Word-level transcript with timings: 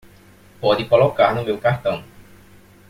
Pode 0.59 0.85
colocar 0.89 1.35
no 1.35 1.43
meu 1.43 1.59
cartão. 1.59 2.03